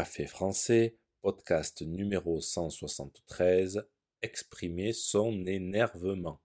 [0.00, 3.86] Café français, podcast numéro 173,
[4.22, 6.40] exprimer son énervement.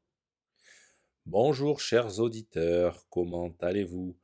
[1.26, 4.18] Bonjour chers auditeurs, comment allez-vous?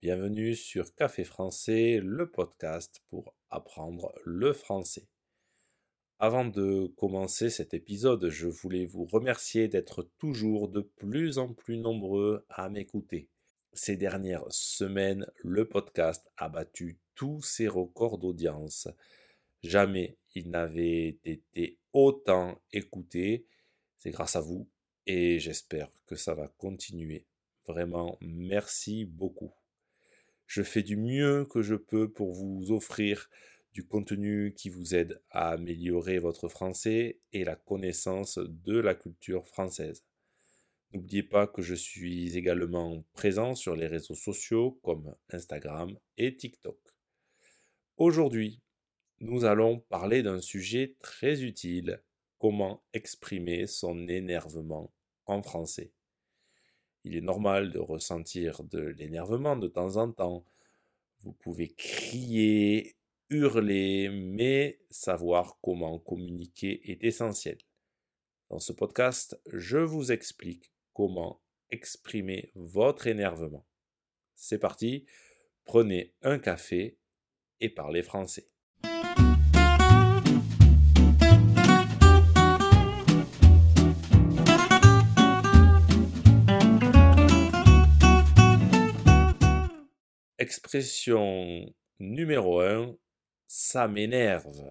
[0.00, 5.08] Bienvenue sur Café français, le podcast pour apprendre le français.
[6.20, 11.76] Avant de commencer cet épisode, je voulais vous remercier d'être toujours de plus en plus
[11.76, 13.28] nombreux à m'écouter.
[13.72, 18.88] Ces dernières semaines, le podcast a battu tous ses records d'audience.
[19.62, 23.46] Jamais il n'avait été autant écouté.
[23.98, 24.68] C'est grâce à vous
[25.06, 27.26] et j'espère que ça va continuer.
[27.66, 29.52] Vraiment, merci beaucoup.
[30.46, 33.30] Je fais du mieux que je peux pour vous offrir
[33.72, 39.46] du contenu qui vous aide à améliorer votre français et la connaissance de la culture
[39.46, 40.04] française.
[40.92, 46.78] N'oubliez pas que je suis également présent sur les réseaux sociaux comme Instagram et TikTok.
[47.96, 48.60] Aujourd'hui,
[49.20, 52.02] nous allons parler d'un sujet très utile,
[52.38, 54.92] comment exprimer son énervement
[55.26, 55.92] en français.
[57.04, 60.44] Il est normal de ressentir de l'énervement de temps en temps.
[61.20, 62.96] Vous pouvez crier,
[63.28, 67.58] hurler, mais savoir comment communiquer est essentiel.
[68.48, 73.66] Dans ce podcast, je vous explique comment exprimer votre énervement.
[74.34, 75.06] C'est parti,
[75.64, 76.98] prenez un café
[77.60, 78.48] et parlez français.
[90.36, 91.64] Expression
[91.98, 92.94] numéro 1,
[93.46, 94.70] ça m'énerve.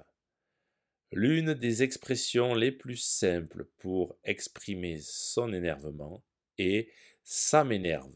[1.12, 6.24] L'une des expressions les plus simples pour exprimer son énervement
[6.60, 6.92] est
[7.24, 8.16] ça m'énerve.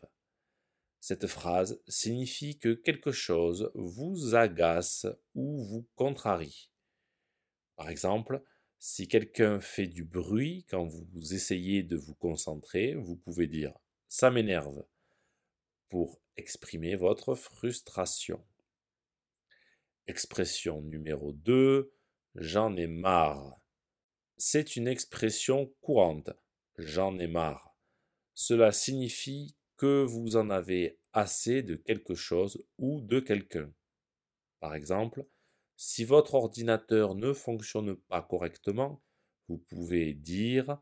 [1.00, 6.70] Cette phrase signifie que quelque chose vous agace ou vous contrarie.
[7.76, 8.44] Par exemple,
[8.78, 13.74] si quelqu'un fait du bruit quand vous essayez de vous concentrer, vous pouvez dire
[14.08, 14.84] ça m'énerve
[15.90, 18.44] pour exprimer votre frustration.
[20.06, 21.92] Expression numéro 2,
[22.36, 23.62] J'en ai marre.
[24.38, 26.32] C'est une expression courante.
[26.78, 27.78] J'en ai marre.
[28.34, 33.72] Cela signifie que vous en avez assez de quelque chose ou de quelqu'un.
[34.60, 35.28] Par exemple,
[35.76, 39.04] si votre ordinateur ne fonctionne pas correctement,
[39.48, 40.80] vous pouvez dire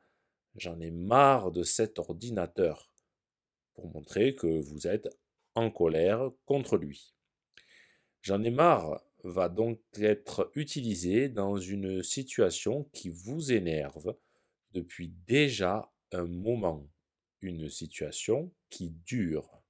[0.55, 2.93] J'en ai marre de cet ordinateur
[3.73, 5.09] pour montrer que vous êtes
[5.55, 7.13] en colère contre lui.
[8.21, 14.15] J'en ai marre va donc être utilisé dans une situation qui vous énerve
[14.73, 16.89] depuis déjà un moment,
[17.41, 19.61] une situation qui dure.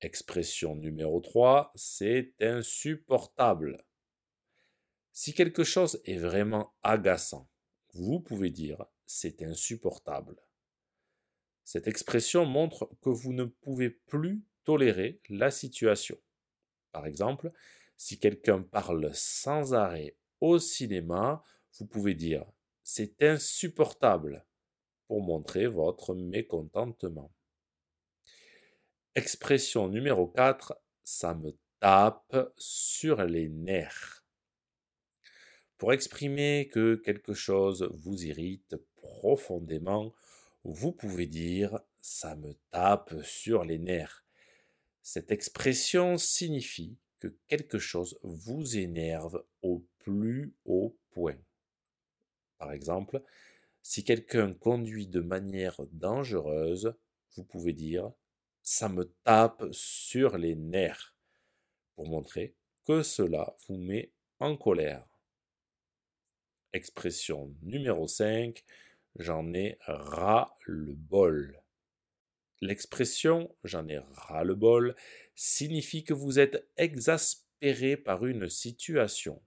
[0.00, 3.84] Expression numéro 3, c'est insupportable.
[5.12, 7.48] Si quelque chose est vraiment agaçant,
[7.94, 10.36] vous pouvez dire c'est insupportable.
[11.64, 16.18] Cette expression montre que vous ne pouvez plus tolérer la situation.
[16.92, 17.52] Par exemple,
[17.96, 21.42] si quelqu'un parle sans arrêt au cinéma,
[21.78, 22.44] vous pouvez dire
[22.82, 24.46] c'est insupportable
[25.06, 27.32] pour montrer votre mécontentement.
[29.14, 34.24] Expression numéro 4, ça me tape sur les nerfs.
[35.76, 40.14] Pour exprimer que quelque chose vous irrite profondément,
[40.64, 44.27] vous pouvez dire ça me tape sur les nerfs.
[45.10, 51.38] Cette expression signifie que quelque chose vous énerve au plus haut point.
[52.58, 53.22] Par exemple,
[53.80, 56.94] si quelqu'un conduit de manière dangereuse,
[57.36, 58.12] vous pouvez dire
[58.62, 61.16] ça me tape sur les nerfs
[61.94, 62.54] pour montrer
[62.84, 65.08] que cela vous met en colère.
[66.74, 68.62] Expression numéro 5,
[69.16, 71.62] j'en ai ras le bol.
[72.60, 74.96] L'expression j'en ai ras le bol
[75.34, 79.40] signifie que vous êtes exaspéré par une situation.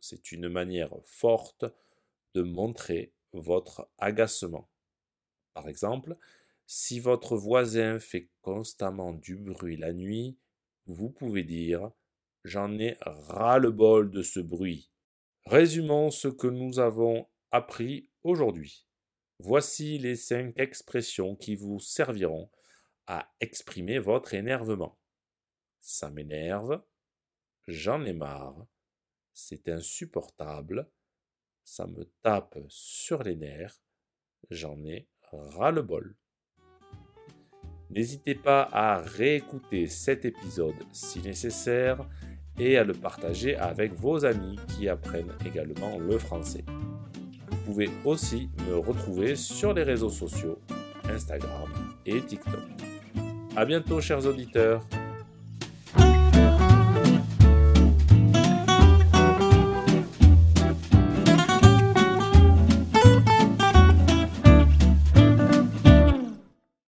[0.00, 1.64] C'est une manière forte
[2.34, 4.68] de montrer votre agacement.
[5.54, 6.16] Par exemple,
[6.66, 10.38] si votre voisin fait constamment du bruit la nuit,
[10.86, 11.90] vous pouvez dire
[12.44, 14.90] J'en ai ras-le-bol de ce bruit.
[15.46, 18.86] Résumons ce que nous avons appris aujourd'hui.
[19.42, 22.50] Voici les cinq expressions qui vous serviront
[23.06, 25.00] à exprimer votre énervement
[25.80, 26.82] ça m'énerve,
[27.66, 28.66] j'en ai marre,
[29.32, 30.88] c'est insupportable,
[31.64, 33.80] ça me tape sur les nerfs,
[34.50, 36.16] j'en ai ras-le-bol.
[37.90, 42.08] N'hésitez pas à réécouter cet épisode si nécessaire
[42.58, 46.64] et à le partager avec vos amis qui apprennent également le français.
[47.50, 50.58] Vous pouvez aussi me retrouver sur les réseaux sociaux,
[51.08, 51.68] Instagram
[52.06, 52.60] et TikTok.
[53.56, 54.82] A bientôt chers auditeurs